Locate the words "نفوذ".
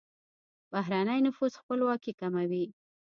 1.27-1.53